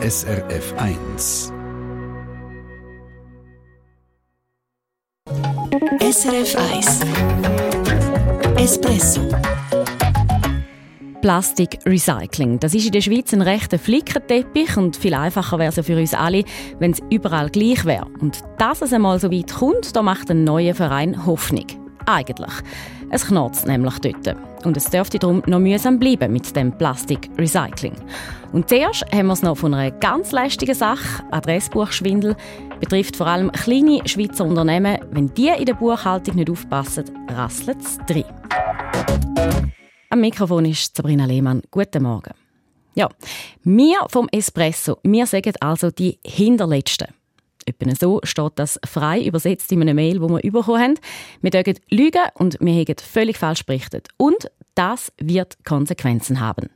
SRF 0.00 0.74
1. 0.76 1.52
SRF 6.00 6.56
1 6.72 7.00
Espresso 8.56 9.22
Plastik 11.20 11.80
Recycling. 11.84 12.60
Das 12.60 12.74
ist 12.74 12.86
in 12.86 12.92
der 12.92 13.00
Schweiz 13.00 13.32
ein 13.32 13.42
rechter 13.42 13.80
Flickenteppich 13.80 14.76
und 14.76 14.96
viel 14.96 15.14
einfacher 15.14 15.58
wäre 15.58 15.70
es 15.70 15.76
ja 15.76 15.82
für 15.82 15.98
uns 15.98 16.14
alle, 16.14 16.44
wenn 16.78 16.92
es 16.92 17.02
überall 17.10 17.50
gleich 17.50 17.84
wäre. 17.84 18.06
Und 18.20 18.38
dass 18.58 18.82
es 18.82 18.92
einmal 18.92 19.18
so 19.18 19.32
weit 19.32 19.52
kommt, 19.52 19.96
da 19.96 20.02
macht 20.02 20.30
ein 20.30 20.44
neuer 20.44 20.76
Verein 20.76 21.26
Hoffnung. 21.26 21.66
Eigentlich. 22.08 22.54
Es 23.10 23.26
knarzt 23.26 23.66
nämlich 23.66 23.98
dort. 23.98 24.34
Und 24.64 24.78
es 24.78 24.86
dürfte 24.86 25.18
darum 25.18 25.42
noch 25.46 25.58
mühsam 25.58 25.98
bleiben 25.98 26.32
mit 26.32 26.56
dem 26.56 26.72
Plastik 26.72 27.28
Recycling. 27.36 27.94
Und 28.52 28.70
zuerst 28.70 29.04
haben 29.12 29.26
wir 29.26 29.34
es 29.34 29.42
noch 29.42 29.58
von 29.58 29.74
einer 29.74 29.90
ganz 29.90 30.32
lästigen 30.32 30.74
Sache, 30.74 31.22
Adressbuchschwindel, 31.30 32.34
betrifft 32.80 33.14
vor 33.14 33.26
allem 33.26 33.52
kleine 33.52 34.00
Schweizer 34.08 34.46
Unternehmen. 34.46 34.96
Wenn 35.10 35.34
die 35.34 35.48
in 35.48 35.66
der 35.66 35.74
Buchhaltung 35.74 36.36
nicht 36.36 36.48
aufpassen, 36.48 37.04
rasselt 37.28 37.82
es 37.82 37.98
drin. 38.06 38.24
Am 40.08 40.20
Mikrofon 40.20 40.64
ist 40.64 40.96
Sabrina 40.96 41.26
Lehmann. 41.26 41.60
Guten 41.70 42.04
Morgen. 42.04 42.32
Ja, 42.94 43.10
wir 43.64 43.98
vom 44.08 44.28
Espresso, 44.32 44.96
wir 45.02 45.26
sagen 45.26 45.52
also 45.60 45.90
die 45.90 46.18
Hinterletzten. 46.24 47.17
Etwa 47.68 47.94
so 47.94 48.20
steht 48.22 48.52
das 48.56 48.80
frei 48.86 49.22
übersetzt 49.22 49.70
in 49.72 49.82
einer 49.82 49.94
Mail, 49.94 50.20
die 50.20 50.28
wir 50.28 50.40
bekommen 50.52 50.80
haben. 50.80 50.94
Wir 51.42 51.50
dürfen 51.50 51.78
lügen 51.90 52.22
und 52.34 52.56
wir 52.60 52.72
haben 52.72 52.94
völlig 52.98 53.36
falsch 53.36 53.64
berichtet. 53.66 54.08
Und 54.16 54.50
das 54.74 55.12
wird 55.18 55.58
Konsequenzen 55.64 56.40
haben. 56.40 56.70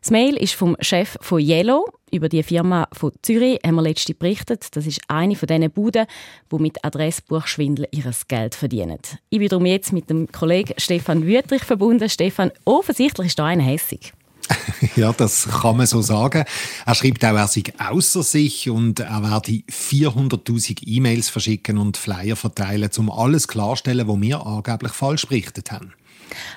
Das 0.00 0.10
Mail 0.10 0.36
ist 0.36 0.54
vom 0.54 0.76
Chef 0.80 1.16
von 1.20 1.40
Yellow. 1.40 1.86
Über 2.10 2.28
die 2.28 2.42
Firma 2.42 2.88
von 2.92 3.12
Zürich 3.22 3.58
haben 3.64 3.76
wir 3.76 3.82
letztens 3.82 4.18
berichtet. 4.18 4.76
Das 4.76 4.86
ist 4.86 5.00
eine 5.08 5.36
von 5.36 5.46
diesen 5.46 5.70
Buden, 5.70 6.06
die 6.52 6.58
mit 6.58 6.84
Adressbuchschwindel 6.84 7.88
ihr 7.90 8.10
Geld 8.28 8.54
verdienen. 8.54 8.98
Ich 9.30 9.38
bin 9.38 9.48
darum 9.48 9.66
jetzt 9.66 9.92
mit 9.92 10.10
dem 10.10 10.30
Kollegen 10.30 10.74
Stefan 10.78 11.26
Wüttrich 11.26 11.62
verbunden. 11.62 12.08
Stefan, 12.08 12.50
offensichtlich 12.64 13.28
ist 13.28 13.38
da 13.38 13.46
einer 13.46 13.62
hässig. 13.62 14.12
Ja, 14.96 15.12
das 15.12 15.48
kann 15.48 15.76
man 15.76 15.86
so 15.86 16.02
sagen. 16.02 16.44
Er 16.86 16.94
schreibt 16.94 17.24
auch, 17.24 17.34
er 17.34 17.48
sei 17.48 17.64
außer 17.78 18.22
sich 18.22 18.70
und 18.70 19.00
er 19.00 19.22
werde 19.22 19.62
400.000 19.70 20.82
E-Mails 20.86 21.30
verschicken 21.30 21.78
und 21.78 21.96
Flyer 21.96 22.36
verteilen, 22.36 22.90
um 22.98 23.10
alles 23.10 23.48
klarstellen, 23.48 24.06
was 24.06 24.20
wir 24.20 24.46
angeblich 24.46 24.92
falsch 24.92 25.26
berichtet 25.26 25.72
haben. 25.72 25.92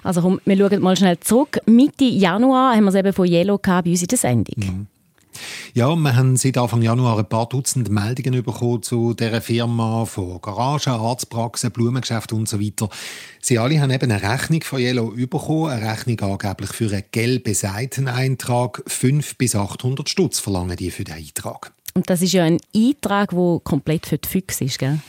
Also 0.03 0.21
komm, 0.21 0.39
wir 0.45 0.57
schauen 0.57 0.81
mal 0.81 0.95
schnell 0.95 1.19
zurück. 1.19 1.59
Mitte 1.65 2.05
Januar 2.05 2.75
haben 2.75 2.83
wir 2.83 2.89
es 2.89 2.95
eben 2.95 3.13
von 3.13 3.27
Yellow 3.27 3.57
bei 3.57 3.81
uns 3.81 4.01
in 4.01 4.07
der 4.07 4.17
Sendung. 4.17 4.55
Mhm. 4.57 4.87
Ja, 5.73 5.95
wir 5.95 6.15
haben 6.15 6.37
seit 6.37 6.57
Anfang 6.57 6.81
Januar 6.81 7.19
ein 7.19 7.29
paar 7.29 7.47
Dutzend 7.47 7.89
Meldungen 7.89 8.43
bekommen 8.43 8.83
zu 8.83 9.13
dieser 9.13 9.41
Firma, 9.41 10.05
von 10.05 10.41
Garagen, 10.41 10.93
Arztpraxen, 10.93 11.71
Blumengeschäften 11.71 12.37
und 12.37 12.49
so 12.49 12.59
weiter. 12.59 12.89
Sie 13.41 13.59
alle 13.59 13.79
haben 13.79 13.91
eben 13.91 14.11
eine 14.11 14.21
Rechnung 14.21 14.61
von 14.61 14.79
Yellow 14.79 15.13
bekommen, 15.15 15.71
eine 15.71 15.91
Rechnung 15.91 16.19
angeblich 16.21 16.71
für 16.73 16.91
einen 16.91 17.03
gelben 17.11 17.53
Seiteneintrag. 17.53 18.83
500 18.87 19.37
bis 19.37 19.55
800 19.55 20.09
Stutz 20.09 20.39
verlangen 20.39 20.75
die 20.75 20.91
für 20.91 21.03
den 21.03 21.15
Eintrag. 21.15 21.71
Und 21.93 22.09
das 22.09 22.21
ist 22.21 22.33
ja 22.33 22.43
ein 22.43 22.59
Eintrag, 22.75 23.31
der 23.31 23.59
komplett 23.63 24.05
für 24.05 24.17
die 24.17 24.29
Füchse 24.29 24.65
ist, 24.65 24.79
gell? 24.79 24.99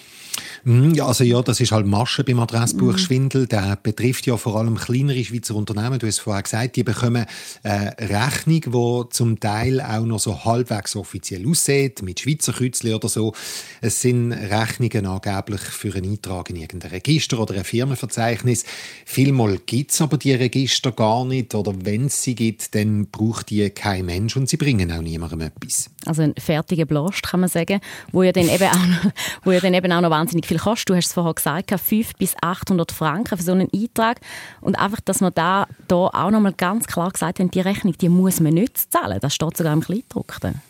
Mhm, 0.64 0.94
ja, 0.94 1.06
also 1.06 1.24
ja, 1.24 1.40
das 1.42 1.60
ist 1.60 1.72
halt 1.72 1.86
Masche 1.86 2.24
beim 2.24 2.40
Adressbuchschwindel. 2.40 3.42
Mhm. 3.42 3.48
Der 3.48 3.78
betrifft 3.82 4.26
ja 4.26 4.36
vor 4.36 4.56
allem 4.56 4.76
kleinere 4.76 5.22
Schweizer 5.24 5.54
Unternehmen. 5.54 5.98
Du 5.98 6.06
hast 6.06 6.20
vorher 6.20 6.42
gesagt, 6.42 6.76
die 6.76 6.84
bekommen 6.84 7.26
eine 7.62 7.96
Rechnung, 7.98 8.60
die 8.60 9.08
zum 9.10 9.40
Teil 9.40 9.80
auch 9.80 10.04
noch 10.04 10.18
so 10.18 10.44
halbwegs 10.44 10.96
offiziell 10.96 11.48
aussieht, 11.48 12.02
mit 12.02 12.20
Schweizer 12.20 12.52
Kürzli 12.52 12.94
oder 12.94 13.08
so. 13.08 13.32
Es 13.80 14.00
sind 14.00 14.32
Rechnungen 14.32 15.06
angeblich 15.06 15.60
für 15.60 15.94
einen 15.94 16.12
Eintrag 16.12 16.50
in 16.50 16.56
irgendein 16.56 16.90
Register 16.90 17.38
oder 17.38 17.54
ein 17.54 17.64
Firmenverzeichnis. 17.64 18.64
Vielmal 19.04 19.58
gibt 19.64 19.92
es 19.92 20.00
aber 20.00 20.18
die 20.18 20.32
Register 20.32 20.92
gar 20.92 21.24
nicht 21.24 21.54
oder 21.54 21.74
wenn 21.82 22.06
es 22.06 22.22
sie 22.22 22.34
gibt, 22.34 22.74
dann 22.74 23.06
braucht 23.06 23.50
die 23.50 23.70
kein 23.70 24.06
Mensch 24.06 24.36
und 24.36 24.48
sie 24.48 24.56
bringen 24.56 24.90
auch 24.92 25.02
niemandem 25.02 25.40
etwas. 25.42 25.90
Also 26.06 26.22
ein 26.22 26.34
fertiger 26.38 26.86
Blast, 26.86 27.22
kann 27.22 27.40
man 27.40 27.48
sagen, 27.48 27.80
wo 28.12 28.22
ja 28.22 28.32
dann 28.32 28.48
eben 28.48 28.64
auch 28.64 28.86
noch, 28.86 29.12
wo 29.44 29.52
ja 29.52 29.60
dann 29.60 29.74
eben 29.74 29.92
auch 29.92 30.00
noch 30.00 30.10
wahnsinnig 30.10 30.46
viel 30.48 30.58
kostet. 30.58 30.90
Du 30.90 30.96
hast 30.96 31.06
es 31.06 31.12
vorher 31.12 31.34
gesagt, 31.34 31.70
500 31.70 32.18
bis 32.18 32.34
800 32.40 32.92
Franken 32.92 33.36
für 33.36 33.44
so 33.44 33.52
einen 33.52 33.68
Eintrag. 33.72 34.20
Und 34.60 34.78
einfach, 34.78 35.00
dass 35.00 35.20
man 35.20 35.32
da, 35.34 35.66
da 35.86 35.96
auch 35.96 36.30
noch 36.30 36.40
mal 36.40 36.52
ganz 36.52 36.86
klar 36.86 37.10
gesagt 37.10 37.38
haben, 37.38 37.50
die 37.50 37.60
Rechnung, 37.60 37.96
die 37.98 38.08
muss 38.08 38.40
man 38.40 38.54
nicht 38.54 38.92
zahlen. 38.92 39.18
Das 39.20 39.34
steht 39.34 39.56
sogar 39.56 39.72
im 39.72 39.80
Kleidruckten. 39.80 40.60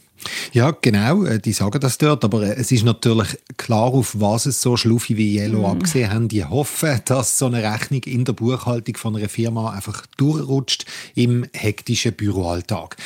Ja, 0.52 0.72
genau, 0.72 1.24
äh, 1.24 1.38
die 1.38 1.52
sagen 1.52 1.80
das 1.80 1.98
dort, 1.98 2.24
aber 2.24 2.42
äh, 2.42 2.54
es 2.54 2.72
ist 2.72 2.84
natürlich 2.84 3.38
klar, 3.56 3.94
auf 3.94 4.18
was 4.18 4.46
es 4.46 4.60
so 4.60 4.76
Schluffi 4.76 5.16
wie 5.16 5.38
Yellow 5.38 5.62
mm. 5.62 5.70
abgesehen 5.70 6.10
haben. 6.10 6.28
Die 6.28 6.44
hoffen, 6.44 7.00
dass 7.04 7.38
so 7.38 7.46
eine 7.46 7.62
Rechnung 7.62 8.02
in 8.04 8.24
der 8.24 8.32
Buchhaltung 8.32 8.96
von 8.96 9.16
einer 9.16 9.28
Firma 9.28 9.70
einfach 9.70 10.06
durchrutscht 10.16 10.86
im 11.14 11.46
hektischen 11.52 12.14
Büroalltag. 12.14 12.96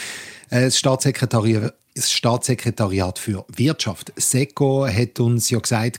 Äh, 0.52 0.66
das 0.66 0.78
Staatssekretariat 0.78 1.74
das 1.94 2.10
Staatssekretariat 2.10 3.18
für 3.18 3.44
Wirtschaft, 3.54 4.14
SECO, 4.16 4.86
hat 4.86 5.20
uns 5.20 5.50
ja 5.50 5.58
gesagt, 5.58 5.98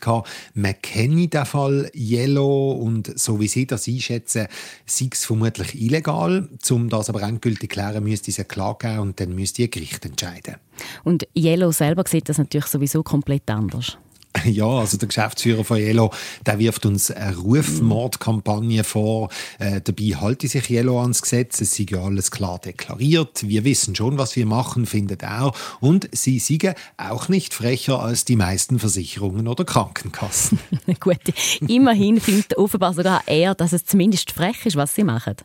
man 0.55 0.81
kenne 0.81 1.27
den 1.27 1.45
Fall 1.45 1.91
Yellow 1.93 2.71
und 2.71 3.19
so 3.19 3.39
wie 3.39 3.47
Sie 3.47 3.67
das 3.67 3.87
einschätzen, 3.87 4.47
sei 4.87 5.09
es 5.11 5.23
vermutlich 5.23 5.79
illegal. 5.79 6.49
Um 6.71 6.89
das 6.89 7.09
aber 7.09 7.21
endgültig 7.21 7.69
zu 7.69 7.75
klären, 7.75 8.03
müsste 8.03 8.31
es 8.31 8.39
eine 8.39 8.45
Klage 8.45 8.87
geben 8.87 8.99
und 9.01 9.19
dann 9.19 9.35
müsste 9.35 9.61
ein 9.61 9.69
Gericht 9.69 10.03
entscheiden. 10.03 10.55
Und 11.03 11.27
Yellow 11.37 11.71
selber 11.71 12.03
sieht 12.07 12.27
das 12.27 12.39
natürlich 12.39 12.65
sowieso 12.65 13.03
komplett 13.03 13.47
anders. 13.51 13.99
Ja, 14.53 14.67
also 14.67 14.97
der 14.97 15.07
Geschäftsführer 15.07 15.63
von 15.63 15.77
Yellow, 15.77 16.11
der 16.45 16.59
wirft 16.59 16.85
uns 16.85 17.09
eine 17.09 17.35
Rufmordkampagne 17.35 18.83
vor. 18.83 19.29
Äh, 19.59 19.81
dabei 19.81 20.15
halte 20.19 20.47
sich 20.47 20.69
Yellow 20.69 21.01
ans 21.01 21.21
Gesetz. 21.21 21.61
Es 21.61 21.79
ist 21.79 21.89
ja 21.89 22.03
alles 22.03 22.29
klar 22.31 22.59
deklariert. 22.59 23.47
Wir 23.47 23.63
wissen 23.63 23.95
schon, 23.95 24.17
was 24.17 24.35
wir 24.35 24.45
machen, 24.45 24.85
findet 24.85 25.23
er. 25.23 25.53
Und 25.79 26.09
sie 26.11 26.39
siegen 26.39 26.75
auch 26.97 27.29
nicht 27.29 27.53
frecher 27.53 27.99
als 27.99 28.25
die 28.25 28.35
meisten 28.35 28.79
Versicherungen 28.79 29.47
oder 29.47 29.65
Krankenkassen. 29.65 30.59
Gut, 30.99 31.21
immerhin 31.67 32.19
findet 32.19 32.57
offenbar 32.57 32.93
sogar 32.93 33.23
er, 33.27 33.55
dass 33.55 33.73
es 33.73 33.85
zumindest 33.85 34.31
frech 34.31 34.65
ist, 34.65 34.75
was 34.75 34.93
sie 34.95 35.03
machen. 35.03 35.35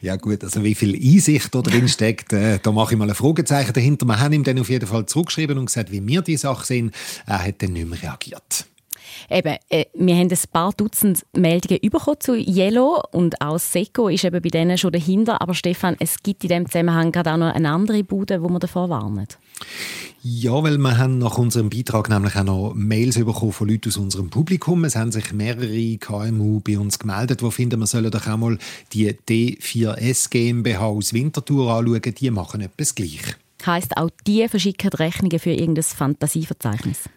Ja 0.00 0.16
gut, 0.16 0.42
also 0.42 0.64
wie 0.64 0.74
viel 0.74 0.94
Einsicht 0.94 1.54
da 1.54 1.62
drin 1.62 1.88
steckt, 1.88 2.32
äh, 2.32 2.58
da 2.62 2.72
mache 2.72 2.94
ich 2.94 2.98
mal 2.98 3.08
ein 3.08 3.14
Fragezeichen 3.14 3.72
dahinter. 3.72 4.06
Wir 4.06 4.18
haben 4.18 4.32
ihm 4.32 4.44
dann 4.44 4.58
auf 4.58 4.68
jeden 4.68 4.86
Fall 4.86 5.06
zurückgeschrieben 5.06 5.58
und 5.58 5.66
gesagt, 5.66 5.92
wie 5.92 6.06
wir 6.06 6.22
die 6.22 6.36
Sache 6.36 6.66
sehen. 6.66 6.92
Er 7.26 7.44
hat 7.44 7.62
dann 7.62 7.72
nicht 7.72 7.88
mehr 7.88 8.02
reagiert. 8.02 8.66
Eben, 9.30 9.56
äh, 9.68 9.86
wir 9.94 10.14
haben 10.16 10.30
ein 10.30 10.38
paar 10.52 10.72
Dutzend 10.72 11.24
Meldungen 11.36 11.80
bekommen 11.80 12.20
zu 12.20 12.34
Yellow 12.34 13.02
und 13.12 13.40
auch 13.40 13.58
Seco 13.58 14.08
ist 14.08 14.24
eben 14.24 14.42
bei 14.42 14.48
denen 14.48 14.78
schon 14.78 14.92
dahinter. 14.92 15.40
Aber 15.40 15.54
Stefan, 15.54 15.96
es 15.98 16.22
gibt 16.22 16.44
in 16.44 16.48
diesem 16.48 16.66
Zusammenhang 16.66 17.12
gerade 17.12 17.32
auch 17.32 17.36
noch 17.36 17.54
eine 17.54 17.70
andere 17.70 18.04
Bude, 18.04 18.42
wo 18.42 18.48
man 18.48 18.60
davor 18.60 18.88
warnt. 18.88 19.38
Ja, 20.24 20.62
weil 20.62 20.78
wir 20.78 20.98
haben 20.98 21.18
nach 21.18 21.36
unserem 21.36 21.68
Beitrag 21.68 22.08
nämlich 22.08 22.36
auch 22.36 22.44
noch 22.44 22.72
Mails 22.74 23.16
bekommen 23.16 23.50
von 23.50 23.68
Leuten 23.68 23.88
aus 23.88 23.96
unserem 23.96 24.30
Publikum. 24.30 24.84
Es 24.84 24.94
haben 24.94 25.10
sich 25.10 25.32
mehrere 25.32 25.96
KMU 25.98 26.60
bei 26.60 26.78
uns 26.78 27.00
gemeldet, 27.00 27.40
die 27.40 27.50
finden, 27.50 27.80
wir 27.80 27.86
sollen 27.86 28.10
doch 28.10 28.28
auch 28.28 28.36
mal 28.36 28.56
die 28.92 29.10
D4S 29.12 30.30
GmbH 30.30 30.86
aus 30.86 31.12
Winterthur 31.12 31.72
anschauen. 31.72 32.00
Die 32.02 32.30
machen 32.30 32.60
etwas 32.60 32.94
gleich. 32.94 33.34
Heißt 33.66 33.96
auch 33.96 34.10
die 34.26 34.48
verschicken 34.48 34.90
Rechnungen 34.90 35.40
für 35.40 35.50
irgendein 35.50 35.84
Fantasieverzeichnis? 35.84 37.08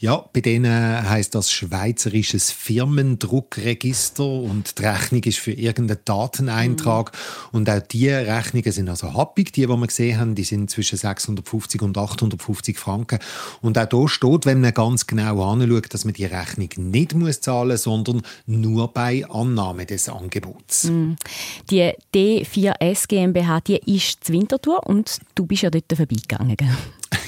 Ja, 0.00 0.24
bei 0.32 0.40
denen 0.40 0.72
heißt 1.10 1.34
das 1.34 1.52
schweizerisches 1.52 2.50
Firmendruckregister 2.52 4.24
und 4.24 4.78
die 4.78 4.82
Rechnung 4.82 5.22
ist 5.24 5.38
für 5.40 5.52
irgendeinen 5.52 6.00
Dateneintrag. 6.06 7.12
Mhm. 7.12 7.58
Und 7.58 7.68
auch 7.68 7.80
die 7.80 8.08
Rechnungen 8.08 8.72
sind 8.72 8.88
also 8.88 9.12
happig. 9.12 9.52
Die, 9.52 9.66
die 9.66 9.68
wir 9.68 9.86
gesehen 9.86 10.18
haben, 10.18 10.34
die 10.34 10.44
sind 10.44 10.70
zwischen 10.70 10.96
650 10.96 11.82
und 11.82 11.98
850 11.98 12.78
Franken. 12.78 13.18
Und 13.60 13.76
auch 13.76 13.84
da 13.84 14.08
steht, 14.08 14.46
wenn 14.46 14.62
man 14.62 14.72
ganz 14.72 15.06
genau 15.06 15.52
anschaut, 15.52 15.92
dass 15.92 16.06
man 16.06 16.14
die 16.14 16.24
Rechnung 16.24 16.70
nicht 16.78 17.14
muss 17.14 17.42
zahlen 17.42 17.68
muss, 17.68 17.82
sondern 17.82 18.22
nur 18.46 18.94
bei 18.94 19.26
Annahme 19.28 19.84
des 19.84 20.08
Angebots. 20.08 20.84
Mhm. 20.84 21.16
Die 21.70 21.92
D4S 22.14 23.06
GmbH, 23.06 23.60
die 23.60 23.76
ist 23.76 24.24
zu 24.24 24.32
Winterthur 24.32 24.86
und 24.86 25.18
du 25.34 25.44
bist 25.44 25.60
ja 25.60 25.68
dort 25.68 25.92
vorbeigegangen. 25.94 26.56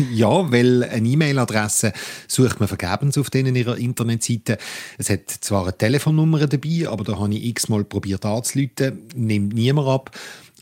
Ja, 0.12 0.50
weil 0.50 0.84
eine 0.84 1.08
E-Mail-Adresse 1.08 1.92
sucht 2.28 2.60
man 2.60 2.68
vergebens 2.68 3.18
auf 3.18 3.30
denen 3.30 3.56
ihrer 3.56 3.76
Internetseite. 3.76 4.58
Es 4.98 5.10
hat 5.10 5.30
zwar 5.30 5.62
eine 5.62 5.76
Telefonnummer 5.76 6.46
dabei, 6.46 6.88
aber 6.88 7.04
da 7.04 7.18
habe 7.18 7.34
ich 7.34 7.44
x-mal 7.46 7.84
probiert 7.84 8.24
anzuleiten, 8.24 8.98
nimmt 9.14 9.54
niemand 9.54 9.88
ab. 9.88 10.10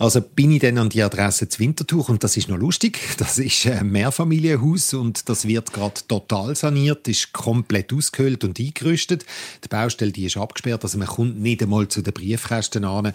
Also 0.01 0.23
bin 0.23 0.51
ich 0.51 0.61
dann 0.61 0.79
an 0.79 0.89
die 0.89 1.03
Adresse 1.03 1.47
zu 1.51 1.59
Winterthur 1.59 2.09
und 2.09 2.25
das 2.25 2.39
ist 2.39 2.49
noch 2.49 2.57
lustig. 2.57 2.99
Das 3.19 3.39
ist 3.39 3.67
ein 3.67 3.91
Mehrfamilienhaus 3.91 4.95
und 4.95 5.29
das 5.29 5.47
wird 5.47 5.75
gerade 5.75 6.01
total 6.09 6.57
saniert, 6.57 7.07
ist 7.07 7.35
komplett 7.35 7.93
ausgehöhlt 7.93 8.43
und 8.43 8.59
eingerüstet. 8.59 9.27
Die 9.63 9.69
Baustelle 9.69 10.11
die 10.11 10.25
ist 10.25 10.39
abgesperrt, 10.39 10.85
also 10.85 10.97
man 10.97 11.07
kommt 11.07 11.39
nicht 11.39 11.63
einmal 11.63 11.87
zu 11.89 12.01
den 12.01 12.15
Briefkästen 12.15 12.87
an. 12.87 13.13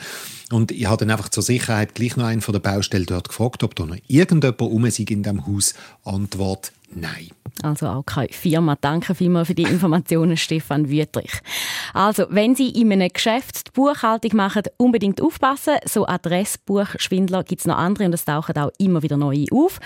Und 0.52 0.72
ich 0.72 0.86
habe 0.86 0.98
dann 0.98 1.10
einfach 1.10 1.30
zur 1.30 1.42
Sicherheit 1.42 1.96
gleich 1.96 2.18
noch 2.18 2.26
einen 2.26 2.42
von 2.42 2.54
der 2.54 2.60
Baustelle 2.60 3.08
dort 3.08 3.30
gefragt, 3.30 3.64
ob 3.64 3.74
da 3.74 3.88
noch 3.88 3.98
irgendjemand 4.06 4.62
um 4.62 4.88
sich 4.92 5.10
in 5.10 5.24
diesem 5.24 5.48
Haus. 5.48 5.74
Antwort 6.04 6.72
Nein. 6.94 7.30
Also 7.64 7.88
auch 7.88 8.06
keine 8.06 8.28
Firma. 8.32 8.76
Danke 8.80 9.16
vielmals 9.16 9.48
für 9.48 9.56
die 9.56 9.64
Informationen, 9.64 10.38
Stefan 10.38 10.90
Wüttrich. 10.90 11.32
Also, 11.94 12.26
wenn 12.30 12.56
Sie 12.56 12.70
in 12.70 12.92
einem 12.92 13.10
Geschäft 13.12 13.68
die 13.68 13.72
Buchhaltung 13.72 14.36
machen, 14.36 14.64
unbedingt 14.78 15.22
aufpassen. 15.22 15.76
So 15.86 16.08
Adressbuchschwindler 16.08 17.44
gibt 17.44 17.62
es 17.62 17.68
noch 17.68 17.78
andere 17.78 18.06
und 18.06 18.14
es 18.14 18.26
tauchen 18.26 18.58
auch 18.58 18.72
immer 18.78 19.02
wieder 19.04 19.18
neue 19.18 19.46
auf. 19.52 19.80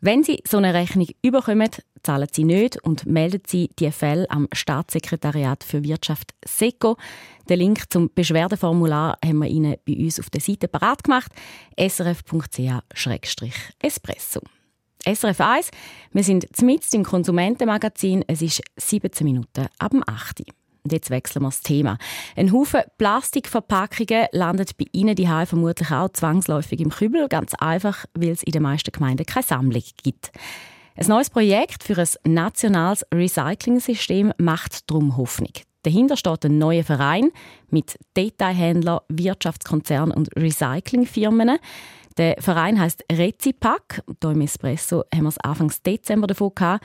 Wenn 0.00 0.22
Sie 0.22 0.42
so 0.46 0.58
eine 0.58 0.74
Rechnung 0.74 1.08
überkommen, 1.22 1.70
zahlen 2.02 2.28
Sie 2.30 2.44
nicht 2.44 2.76
und 2.84 3.06
melden 3.06 3.40
Sie 3.46 3.70
die 3.78 3.90
Fälle 3.90 4.30
am 4.30 4.46
Staatssekretariat 4.52 5.64
für 5.64 5.82
Wirtschaft 5.82 6.34
SECO. 6.44 6.98
Den 7.48 7.58
Link 7.58 7.90
zum 7.90 8.10
Beschwerdeformular 8.14 9.16
haben 9.24 9.38
wir 9.38 9.48
Ihnen 9.48 9.76
bei 9.86 9.96
uns 9.96 10.20
auf 10.20 10.28
der 10.28 10.42
Seite 10.42 10.68
parat 10.68 11.04
gemacht. 11.04 11.32
srf.ch-espresso. 11.78 14.42
SRF 15.06 15.40
1. 15.40 15.70
Wir 16.12 16.24
sind 16.24 16.62
mitten 16.62 16.96
im 16.96 17.04
Konsumentenmagazin. 17.04 18.24
Es 18.26 18.40
ist 18.40 18.62
17 18.76 19.24
Minuten 19.24 19.66
ab 19.78 19.90
dem 19.90 20.02
8. 20.06 20.40
Und 20.82 20.92
jetzt 20.92 21.10
wechseln 21.10 21.42
wir 21.42 21.48
das 21.48 21.60
Thema. 21.60 21.98
Ein 22.36 22.52
Haufen 22.52 22.80
Plastikverpackungen 22.96 24.28
landet 24.32 24.76
bei 24.78 24.86
Ihnen 24.92 25.14
die 25.14 25.26
vermutlich 25.26 25.90
auch 25.90 26.08
zwangsläufig 26.10 26.80
im 26.80 26.90
Kübel. 26.90 27.28
Ganz 27.28 27.52
einfach, 27.54 28.06
weil 28.14 28.30
es 28.30 28.42
in 28.42 28.52
den 28.52 28.62
meisten 28.62 28.92
Gemeinden 28.92 29.26
keine 29.26 29.44
Sammlung 29.44 29.82
gibt. 30.02 30.32
Ein 30.96 31.06
neues 31.06 31.28
Projekt 31.28 31.84
für 31.84 31.98
ein 31.98 32.32
nationales 32.34 33.04
Recycling-System 33.12 34.32
macht 34.38 34.90
darum 34.90 35.16
Hoffnung. 35.18 35.52
Dahinter 35.82 36.16
steht 36.16 36.46
ein 36.46 36.56
neuer 36.56 36.82
Verein 36.82 37.30
mit 37.68 37.98
Detailhändlern, 38.16 39.00
Wirtschaftskonzernen 39.08 40.16
und 40.16 40.34
Recyclingfirmen. 40.34 41.58
Der 42.16 42.36
Verein 42.40 42.80
heißt 42.80 43.04
Rezipack. 43.10 44.02
Hier 44.22 44.30
im 44.30 44.40
Espresso 44.42 45.04
haben 45.12 45.24
wir 45.24 45.28
es 45.28 45.38
Anfang 45.38 45.72
Dezember 45.84 46.26
davon 46.26 46.52
gehabt. 46.54 46.84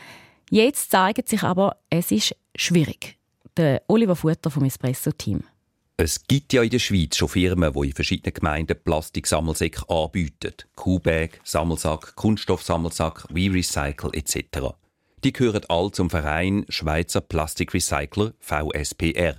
Jetzt 0.50 0.92
zeigt 0.92 1.30
sich 1.30 1.44
aber, 1.44 1.78
es 1.90 2.12
ist 2.12 2.36
schwierig. 2.56 3.18
Der 3.56 3.84
Oliver 3.88 4.16
Futter 4.16 4.50
vom 4.50 4.64
Espresso-Team. 4.64 5.44
Es 5.98 6.24
gibt 6.24 6.54
ja 6.54 6.64
in 6.64 6.70
der 6.70 6.80
Schweiz 6.80 7.18
schon 7.18 7.28
Firmen, 7.28 7.74
die 7.74 7.88
in 7.88 7.94
verschiedenen 7.94 8.34
Gemeinden 8.34 8.82
Plastiksammelsäcke 8.82 9.88
anbieten. 9.90 10.54
Kuhbag, 10.76 11.42
Sammelsack, 11.44 12.16
Kunststoffsammelsack, 12.16 13.26
WeRecycle 13.30 14.12
etc. 14.14 14.70
Die 15.24 15.34
gehören 15.34 15.66
all 15.68 15.92
zum 15.92 16.10
Verein 16.10 16.66
Schweizer 16.70 17.20
Plastikrecycler 17.20 18.34
VSPR. 18.40 19.36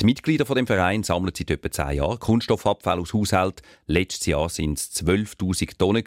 Die 0.00 0.06
Mitglieder 0.06 0.44
von 0.44 0.56
dem 0.56 0.66
Verein 0.66 1.04
sammeln 1.04 1.32
seit 1.36 1.50
etwa 1.50 1.70
zehn 1.70 1.98
Jahren 1.98 2.18
Kunststoffabfall 2.18 2.98
aus 2.98 3.14
Haushalten. 3.14 3.64
Letztes 3.86 4.26
Jahr 4.26 4.50
waren 4.50 4.72
es 4.72 4.92
12.000 4.92 5.78
Tonnen 5.78 6.04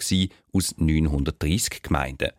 aus 0.51 0.75
930 0.77 1.81
Gemeinden. 1.83 2.31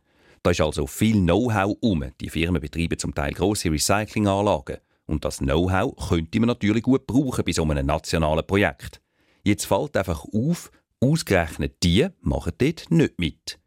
Da 0.43 0.51
ist 0.51 0.61
also 0.61 0.87
viel 0.87 1.17
Know-how 1.17 1.77
um. 1.81 2.05
Die 2.21 2.29
Firmen 2.29 2.61
betreiben 2.61 2.99
zum 2.99 3.15
Teil 3.15 3.33
grosse 3.33 3.71
Recyclinganlagen. 3.71 4.79
Und 5.07 5.25
das 5.25 5.39
Know-how 5.39 5.97
könnte 6.09 6.39
man 6.39 6.49
natürlich 6.49 6.83
gut 6.83 7.07
brauchen 7.07 7.45
bei 7.45 7.53
so 7.53 7.65
einem 7.65 7.87
nationalen 7.87 8.47
Projekt. 8.47 9.01
Jetzt 9.43 9.65
fällt 9.65 9.97
einfach 9.97 10.27
auf, 10.33 10.71
ausgerechnet 11.01 11.83
die 11.83 12.09
machen 12.21 12.53
dort 12.59 12.91
nicht 12.91 13.19
mit. 13.19 13.59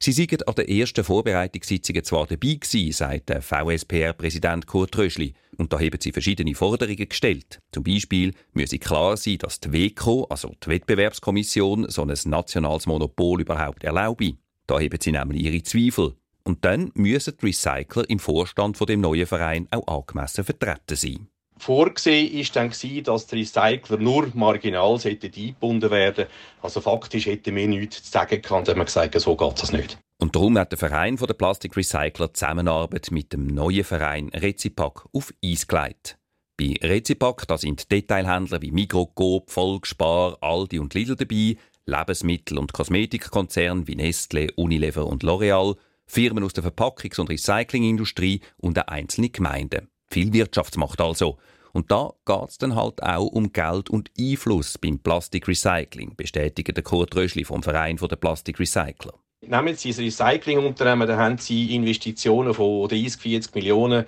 Sie 0.00 0.12
seien 0.12 0.42
an 0.46 0.54
den 0.54 0.68
ersten 0.68 1.02
Vorbereitungssitzungen 1.02 2.04
zwar 2.04 2.26
dabei 2.26 2.54
gewesen, 2.54 2.92
sagt 2.92 3.30
der 3.30 3.42
VSPR-Präsident 3.42 4.66
Kurt 4.66 4.96
Röschli, 4.96 5.34
und 5.56 5.72
da 5.72 5.78
haben 5.78 5.98
sie 6.00 6.12
verschiedene 6.12 6.54
Forderungen 6.54 7.08
gestellt. 7.08 7.60
Zum 7.72 7.82
Beispiel 7.82 8.32
müsse 8.52 8.78
klar 8.78 9.16
sein, 9.16 9.38
dass 9.38 9.58
die 9.58 9.72
WECO, 9.72 10.28
also 10.30 10.54
die 10.64 10.68
Wettbewerbskommission, 10.68 11.90
so 11.90 12.02
ein 12.02 12.16
nationales 12.26 12.86
Monopol 12.86 13.40
überhaupt 13.40 13.82
erlaube. 13.82 14.34
Da 14.68 14.76
haben 14.76 14.98
sie 15.00 15.10
nämlich 15.10 15.42
ihre 15.42 15.62
Zweifel. 15.64 16.14
Und 16.44 16.64
dann 16.64 16.92
müssen 16.94 17.34
die 17.40 17.46
Recycler 17.46 18.08
im 18.08 18.20
Vorstand 18.20 18.76
von 18.76 18.86
dem 18.86 19.00
neuen 19.00 19.26
Verein 19.26 19.66
auch 19.72 19.86
angemessen 19.88 20.44
vertreten 20.44 20.94
sein. 20.94 21.28
Vorgesehen 21.58 22.32
ist 22.32 22.56
dann 22.56 22.70
dass 22.70 23.26
die 23.26 23.36
Recycler 23.36 23.98
nur 23.98 24.30
marginal 24.34 24.98
eingebunden 25.04 25.90
werden 25.90 26.26
Also 26.62 26.80
faktisch 26.80 27.26
hätten 27.26 27.56
wir 27.56 27.68
nichts 27.68 28.02
zu 28.04 28.10
sagen 28.10 28.40
gehabt, 28.40 28.68
wenn 28.68 28.78
man 28.78 28.86
gesagt 28.86 29.20
so 29.20 29.36
geht 29.36 29.62
es 29.62 29.72
nicht. 29.72 29.98
Und 30.20 30.34
darum 30.34 30.58
hat 30.58 30.72
der 30.72 30.78
Verein 30.78 31.16
der 31.16 31.34
Plastikrecycler 31.34 32.34
Zusammenarbeit 32.34 33.10
mit 33.10 33.32
dem 33.32 33.46
neuen 33.46 33.84
Verein 33.84 34.30
Rezipack 34.30 35.06
auf 35.12 35.32
Eis 35.44 35.66
gelegt. 35.66 36.18
Bei 36.56 36.74
Rezipack 36.82 37.46
da 37.46 37.56
sind 37.56 37.90
Detailhändler 37.92 38.60
wie 38.60 38.72
Migros, 38.72 39.08
Coop, 39.14 39.50
Volksspar, 39.50 40.38
Aldi 40.40 40.80
und 40.80 40.92
Lidl 40.94 41.14
dabei, 41.14 41.56
Lebensmittel- 41.86 42.58
und 42.58 42.72
Kosmetikkonzerne 42.72 43.86
wie 43.86 43.94
Nestle, 43.94 44.48
Unilever 44.56 45.06
und 45.06 45.22
L'Oreal, 45.22 45.76
Firmen 46.06 46.42
aus 46.42 46.52
der 46.52 46.64
Verpackungs- 46.64 47.20
und 47.20 47.30
Recyclingindustrie 47.30 48.40
und 48.56 48.76
einzelne 48.88 49.28
Gemeinden. 49.28 49.88
Viel 50.10 50.32
Wirtschaftsmacht 50.32 51.00
also. 51.00 51.38
Und 51.72 51.90
da 51.90 52.12
geht 52.24 52.48
es 52.48 52.58
dann 52.58 52.74
halt 52.74 53.02
auch 53.02 53.26
um 53.26 53.52
Geld 53.52 53.90
und 53.90 54.10
Einfluss 54.18 54.78
beim 54.78 54.98
Plastikrecycling, 54.98 56.16
bestätigt 56.16 56.74
der 56.74 56.82
Kurt 56.82 57.14
Röschli 57.14 57.44
vom 57.44 57.62
Verein 57.62 57.96
der 57.96 58.16
Plastikrecycler. 58.16 59.14
Nehmen 59.40 59.76
Sie 59.76 59.90
ein 59.90 60.04
Recyclingunternehmen, 60.04 61.06
da 61.06 61.16
haben 61.16 61.38
Sie 61.38 61.74
Investitionen 61.74 62.52
von 62.52 62.88
30, 62.88 63.20
40 63.20 63.54
Millionen 63.54 64.04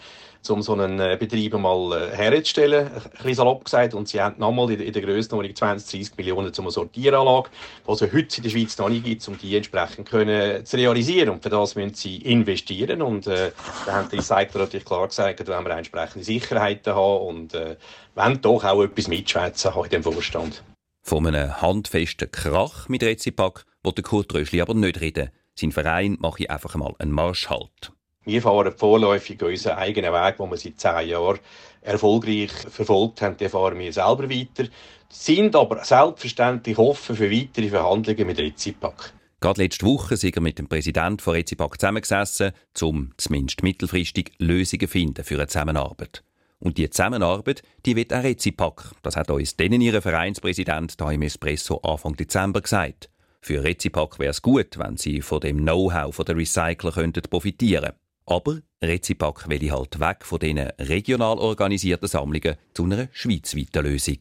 um 0.49 0.63
so 0.63 0.73
einen 0.73 0.99
äh, 0.99 1.17
Betrieb 1.21 1.53
mal 1.55 1.93
äh, 1.93 2.17
herzustellen, 2.17 2.87
ein 2.87 3.11
bisschen 3.11 3.35
salopp 3.35 3.65
gesagt. 3.65 3.93
Und 3.93 4.09
sie 4.09 4.21
haben 4.21 4.37
nochmal 4.39 4.71
in 4.71 4.93
der 4.93 5.03
Grössenordnung 5.03 5.55
20, 5.55 6.01
30 6.01 6.17
Millionen 6.17 6.53
zum 6.55 6.71
Sortieranlage, 6.71 7.51
die 7.87 7.93
es 7.93 8.01
heute 8.01 8.37
in 8.39 8.43
der 8.43 8.51
Schweiz 8.51 8.79
noch 8.79 8.89
nicht 8.89 9.05
gibt, 9.05 9.29
um 9.29 9.37
die 9.37 9.55
entsprechend 9.55 10.09
können 10.09 10.65
zu 10.65 10.77
realisieren. 10.77 11.29
Und 11.29 11.43
für 11.43 11.51
das 11.51 11.75
müssen 11.75 11.95
sie 11.95 12.17
investieren. 12.17 13.03
Und 13.03 13.27
äh, 13.27 13.53
da 13.85 13.93
haben 13.93 14.09
die 14.09 14.17
Recycler 14.17 14.63
natürlich 14.63 14.87
klar 14.87 15.07
gesagt, 15.07 15.41
da 15.41 15.47
wollen 15.47 15.67
wir 15.67 15.77
entsprechende 15.77 16.25
Sicherheiten 16.25 16.95
haben 16.95 17.27
und 17.27 17.55
äh, 17.55 17.77
wollen 18.15 18.41
doch 18.41 18.65
auch 18.65 18.83
etwas 18.83 19.09
mitschwätzen 19.09 19.73
in 19.85 19.91
dem 19.91 20.03
Vorstand. 20.03 20.63
Von 21.03 21.27
einem 21.27 21.61
handfesten 21.61 22.31
Krach 22.31 22.89
mit 22.89 23.03
Rezipack 23.03 23.65
will 23.83 23.93
der 23.93 24.05
Kurt 24.05 24.35
Röschli 24.35 24.61
aber 24.61 24.75
nicht 24.75 25.01
reden. 25.01 25.31
Sein 25.55 25.73
Verein 25.73 26.17
mache 26.21 26.49
einfach 26.49 26.75
mal 26.77 26.95
einen 26.99 27.13
Marschhalt. 27.13 27.93
Wir 28.25 28.43
fahren 28.43 28.73
vorläufig 28.77 29.43
unseren 29.43 29.79
eigenen 29.79 30.13
Weg, 30.13 30.37
den 30.37 30.51
wir 30.51 30.57
seit 30.57 30.79
zehn 30.79 31.09
Jahren 31.09 31.39
erfolgreich 31.81 32.51
verfolgt 32.51 33.23
haben, 33.23 33.37
den 33.37 33.49
fahren 33.49 33.79
wir 33.79 33.93
selber 33.93 34.29
weiter, 34.29 34.69
sind 35.09 35.57
aber 35.57 35.83
selbstverständlich 35.85 36.79
offen 36.79 37.17
für 37.17 37.31
weitere 37.31 37.69
Verhandlungen 37.69 38.27
mit 38.27 38.39
Rezipack. 38.39 39.15
Gerade 39.41 39.63
letzte 39.63 39.87
Woche 39.87 40.19
sind 40.19 40.37
wir 40.37 40.43
mit 40.43 40.59
dem 40.59 40.69
Präsidenten 40.69 41.21
von 41.21 41.35
Rezipack 41.35 41.81
zusammengesessen, 41.81 42.53
um 42.83 43.13
zumindest 43.17 43.63
mittelfristig 43.63 44.33
Lösungen 44.39 44.81
zu 44.81 44.89
finden 44.89 45.25
für 45.25 45.37
eine 45.37 45.47
Zusammenarbeit. 45.47 46.23
Und 46.59 46.77
die 46.77 46.91
Zusammenarbeit, 46.91 47.63
die 47.87 47.97
wird 47.97 48.13
auch 48.13 48.23
Rezipack. 48.23 48.93
Das 49.03 49.17
hat 49.17 49.31
uns 49.31 49.57
denen 49.57 49.81
ihr 49.81 50.03
Vereinspräsident 50.03 50.97
hier 50.99 51.11
im 51.11 51.23
Espresso 51.23 51.79
Anfang 51.79 52.17
Dezember 52.17 52.61
gesagt. 52.61 53.10
Für 53.43 53.65
Rezipack 53.65 54.19
wäre 54.19 54.31
es 54.31 54.43
gut, 54.43 54.79
wenn 54.79 54.97
sie 54.97 55.23
von 55.23 55.41
dem 55.41 55.59
Know-how 55.59 56.17
der 56.25 56.37
Recycler 56.37 56.93
könnten 56.93 57.23
profitieren. 57.23 57.93
Aber 58.27 58.61
Rezipack 58.83 59.49
will 59.49 59.71
halt 59.71 59.99
weg 59.99 60.25
von 60.25 60.39
diesen 60.39 60.59
regional 60.79 61.39
organisierten 61.39 62.09
Sammlungen 62.09 62.57
zu 62.75 62.85
einer 62.85 63.09
schweizweiten 63.13 63.85
Lösung. 63.85 64.19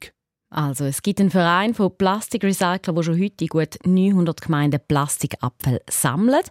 Also 0.50 0.86
es 0.86 1.02
gibt 1.04 1.20
einen 1.20 1.30
Verein 1.30 1.74
von 1.74 1.96
Plastikrecyclern, 1.96 2.96
der 2.96 3.04
schon 3.04 3.22
heute 3.22 3.46
gut 3.46 3.78
900 3.86 4.42
Gemeinden 4.42 4.80
Plastikabfall 4.88 5.82
sammelt. 5.90 6.50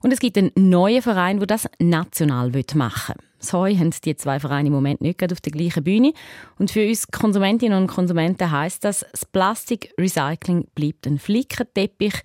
Und 0.00 0.12
es 0.12 0.20
gibt 0.20 0.36
einen 0.38 0.52
neuen 0.54 1.02
Verein, 1.02 1.38
der 1.38 1.46
das 1.46 1.68
national 1.78 2.52
machen 2.74 3.14
will. 3.16 3.24
So 3.38 3.66
haben 3.66 3.94
die 4.04 4.16
zwei 4.16 4.40
Vereine 4.40 4.68
im 4.68 4.74
Moment 4.74 5.00
nicht 5.02 5.32
auf 5.32 5.40
der 5.40 5.52
gleichen 5.52 5.84
Bühne. 5.84 6.12
Und 6.58 6.70
für 6.70 6.86
uns 6.86 7.08
Konsumentinnen 7.08 7.80
und 7.80 7.88
Konsumenten 7.88 8.50
heißt 8.50 8.84
das, 8.84 9.04
das 9.10 9.24
Plastikrecycling 9.26 10.68
bleibt 10.74 11.06
ein 11.06 11.18
Flickenteppich 11.18 12.22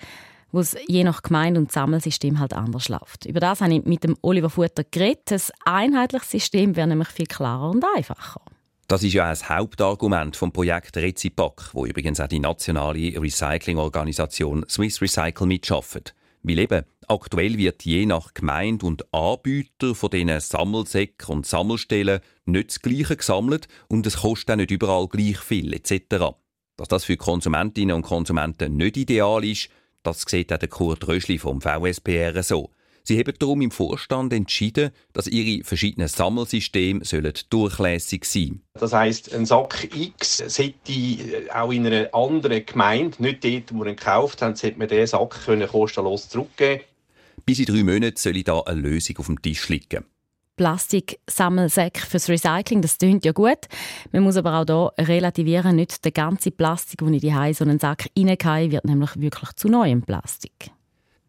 wo 0.51 0.59
es 0.59 0.75
je 0.87 1.03
nach 1.03 1.21
Gemeinde 1.21 1.59
und 1.59 1.71
Sammelsystem 1.71 2.39
halt 2.39 2.53
anders 2.53 2.89
läuft. 2.89 3.25
Über 3.25 3.39
das 3.39 3.61
habe 3.61 3.73
ich 3.73 3.85
mit 3.85 4.03
dem 4.03 4.17
Oliver 4.21 4.49
Futter 4.49 4.83
geredet. 4.83 5.31
Ein 5.31 5.93
einheitliches 5.93 6.31
System 6.31 6.75
wäre 6.75 6.87
nämlich 6.87 7.09
viel 7.09 7.27
klarer 7.27 7.69
und 7.69 7.85
einfacher. 7.95 8.41
Das 8.89 9.03
ist 9.03 9.13
ja 9.13 9.29
ein 9.29 9.37
Hauptargument 9.37 10.35
vom 10.35 10.51
Projekt 10.51 10.97
Rezipack, 10.97 11.69
wo 11.73 11.85
übrigens 11.85 12.19
auch 12.19 12.27
die 12.27 12.39
nationale 12.39 13.21
Recyclingorganisation 13.21 14.65
Swiss 14.67 14.99
Recycle 14.99 15.45
mitschafft. 15.45 16.15
Weil 16.41 16.57
eben 16.57 16.85
aktuell 17.07 17.59
wird 17.59 17.85
je 17.85 18.07
nach 18.07 18.33
Gemeinde 18.33 18.87
und 18.87 19.13
Anbieter 19.13 19.93
von 19.93 20.09
diesen 20.09 20.39
Sammelsäcken 20.39 21.35
und 21.35 21.45
Sammelstellen 21.45 22.21
nicht 22.45 22.69
das 22.69 22.81
Gleiche 22.81 23.17
gesammelt 23.17 23.67
und 23.89 24.07
es 24.07 24.21
kostet 24.21 24.49
auch 24.49 24.55
nicht 24.55 24.71
überall 24.71 25.07
gleich 25.07 25.37
viel 25.37 25.71
etc. 25.71 26.33
Dass 26.75 26.87
das 26.87 27.05
für 27.05 27.15
Konsumentinnen 27.15 27.95
und 27.95 28.01
Konsumenten 28.01 28.75
nicht 28.75 28.97
ideal 28.97 29.45
ist, 29.45 29.69
das 30.01 30.23
sieht 30.27 30.51
auch 30.51 30.57
der 30.57 30.67
Kurt 30.67 31.07
Röschli 31.07 31.37
vom 31.37 31.61
VSPR 31.61 32.41
so. 32.41 32.71
Sie 33.09 33.17
haben 33.17 33.33
darum 33.39 33.59
im 33.61 33.71
Vorstand 33.71 34.31
entschieden, 34.33 34.91
dass 35.13 35.25
ihre 35.25 35.63
verschiedenen 35.63 36.07
Sammelsysteme 36.07 37.03
sollen 37.03 37.33
durchlässig 37.49 38.23
sein 38.23 38.61
Das 38.75 38.93
heisst, 38.93 39.33
ein 39.33 39.47
Sack 39.47 39.89
X 39.95 40.37
sollte 40.37 40.75
auch 41.51 41.71
in 41.71 41.87
einer 41.87 42.13
anderen 42.13 42.63
Gemeinde, 42.63 43.17
nicht 43.17 43.43
dort, 43.43 43.73
wo 43.73 43.77
man 43.77 43.87
ihn 43.87 43.95
gekauft 43.95 44.43
hat, 44.43 44.59
sollte 44.59 44.77
man 44.77 44.89
diesen 44.89 45.07
Sack 45.07 45.43
können 45.43 45.67
kostenlos 45.67 46.29
zurückgeben 46.29 46.83
Bis 47.45 47.57
in 47.57 47.65
drei 47.65 47.83
Monaten 47.83 48.15
soll 48.15 48.43
da 48.43 48.59
eine 48.59 48.79
Lösung 48.79 49.17
auf 49.17 49.25
dem 49.25 49.41
Tisch 49.41 49.69
liegen. 49.69 50.05
Plastiksammelsäcke 50.55 52.05
fürs 52.05 52.29
Recycling, 52.29 52.83
das 52.83 52.99
klingt 52.99 53.25
ja 53.25 53.31
gut. 53.31 53.65
Man 54.11 54.21
muss 54.21 54.37
aber 54.37 54.59
auch 54.59 54.91
hier 54.97 55.07
relativieren, 55.07 55.77
nicht 55.77 56.05
der 56.05 56.11
ganze 56.11 56.51
Plastik, 56.51 56.99
den 56.99 57.15
ich 57.15 57.21
die 57.21 57.53
so 57.55 57.63
einen 57.63 57.79
Sack 57.79 58.05
reingehe, 58.15 58.69
wird 58.69 58.85
nämlich 58.85 59.19
wirklich 59.19 59.53
zu 59.53 59.67
neuem 59.67 60.03
Plastik. 60.03 60.69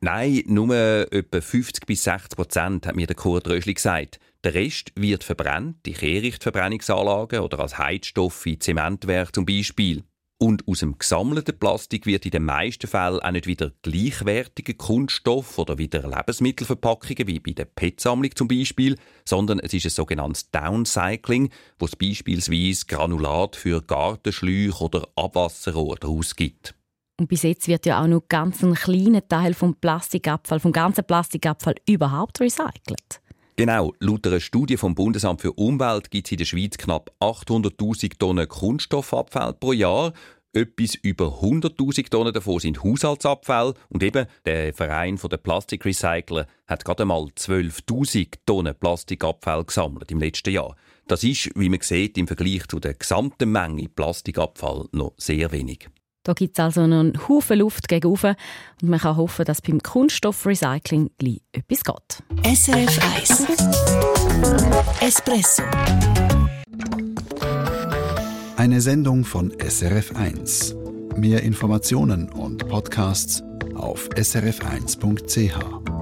Nein, 0.02 0.44
nur 0.46 0.74
etwa 1.12 1.40
50 1.42 1.84
bis 1.84 2.04
60 2.04 2.34
Prozent, 2.34 2.86
hat 2.86 2.96
mir 2.96 3.06
der 3.06 3.16
Kurt 3.16 3.46
Röschli 3.46 3.74
gesagt. 3.74 4.18
Der 4.42 4.54
Rest 4.54 4.92
wird 4.96 5.24
verbrannt, 5.24 5.86
in 5.86 5.92
Kehrichtverbrennungsanlagen 5.92 7.40
oder 7.40 7.60
als 7.60 7.76
Heizstoff 7.76 8.46
in 8.46 8.58
Zementwerk 8.60 9.34
zum 9.34 9.44
Beispiel. 9.44 10.04
Und 10.38 10.66
aus 10.66 10.78
dem 10.78 10.96
gesammelten 10.96 11.58
Plastik 11.58 12.06
wird 12.06 12.24
in 12.24 12.30
den 12.30 12.46
meisten 12.46 12.86
Fällen 12.86 13.20
auch 13.20 13.30
nicht 13.30 13.46
wieder 13.46 13.72
gleichwertiger 13.82 14.72
Kunststoff 14.72 15.58
oder 15.58 15.76
wieder 15.76 16.08
Lebensmittelverpackungen 16.08 17.26
wie 17.26 17.40
bei 17.40 17.52
der 17.52 17.66
PET-Sammlung 17.66 18.34
zum 18.34 18.48
Beispiel, 18.48 18.96
sondern 19.26 19.58
es 19.58 19.74
ist 19.74 19.84
ein 19.84 19.90
sogenanntes 19.90 20.50
Downcycling, 20.50 21.50
wo 21.78 21.84
es 21.84 21.94
beispielsweise 21.94 22.86
Granulat 22.86 23.54
für 23.54 23.82
Gartenschläuche 23.82 24.82
oder 24.82 25.06
Abwasserrohr 25.14 25.96
daraus 25.96 26.34
gibt. 26.34 26.74
Und 27.20 27.28
bis 27.28 27.42
jetzt 27.42 27.68
wird 27.68 27.84
ja 27.84 28.02
auch 28.02 28.06
nur 28.06 28.24
ganz 28.28 28.62
ein 28.62 28.72
kleiner 28.72 29.28
Teil 29.28 29.52
vom 29.52 29.74
Plastikabfall, 29.74 30.58
vom 30.58 30.72
ganzen 30.72 31.04
Plastikabfall 31.04 31.74
überhaupt 31.86 32.40
recycelt. 32.40 33.20
Genau, 33.56 33.92
laut 34.00 34.26
einer 34.26 34.40
Studie 34.40 34.78
vom 34.78 34.94
Bundesamt 34.94 35.42
für 35.42 35.52
Umwelt 35.52 36.10
gibt 36.10 36.28
es 36.28 36.32
in 36.32 36.38
der 36.38 36.46
Schweiz 36.46 36.78
knapp 36.78 37.12
800.000 37.20 38.18
Tonnen 38.18 38.48
Kunststoffabfall 38.48 39.52
pro 39.52 39.74
Jahr. 39.74 40.14
Etwas 40.54 40.94
über 40.94 41.42
100.000 41.42 42.08
Tonnen 42.08 42.32
davon 42.32 42.58
sind 42.58 42.82
Haushaltsabfälle. 42.82 43.74
Und 43.90 44.02
eben, 44.02 44.24
der 44.46 44.72
Verein 44.72 45.16
der 45.16 45.36
Plastikrecycler 45.36 46.46
hat 46.66 46.86
gerade 46.86 47.02
einmal 47.02 47.24
12.000 47.24 48.28
Tonnen 48.46 48.74
Plastikabfall 48.74 49.66
gesammelt 49.66 50.10
im 50.10 50.20
letzten 50.20 50.54
Jahr. 50.54 50.74
Das 51.06 51.22
ist, 51.22 51.50
wie 51.54 51.68
man 51.68 51.80
sieht, 51.82 52.16
im 52.16 52.26
Vergleich 52.26 52.66
zu 52.66 52.80
der 52.80 52.94
gesamten 52.94 53.52
Menge 53.52 53.90
Plastikabfall 53.90 54.86
noch 54.92 55.12
sehr 55.18 55.52
wenig. 55.52 55.90
Da 56.22 56.34
gibt 56.34 56.58
es 56.58 56.62
also 56.62 56.86
noch 56.86 57.00
einen 57.00 57.28
Haufen 57.28 57.58
Luft 57.58 57.88
gegenüber 57.88 58.36
und 58.82 58.88
man 58.90 59.00
kann 59.00 59.16
hoffen, 59.16 59.44
dass 59.46 59.62
beim 59.62 59.82
Kunststoffrecycling 59.82 61.10
gleich 61.16 61.40
etwas 61.52 61.82
geht. 61.82 62.56
SRF 62.56 62.98
1 63.16 63.46
Espresso 65.00 65.62
Eine 68.56 68.80
Sendung 68.82 69.24
von 69.24 69.50
SRF 69.58 70.14
1. 70.14 70.76
Mehr 71.16 71.42
Informationen 71.42 72.28
und 72.28 72.68
Podcasts 72.68 73.42
auf 73.74 74.08
srf1.ch. 74.10 75.99